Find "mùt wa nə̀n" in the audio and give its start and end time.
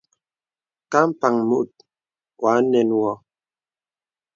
1.49-2.89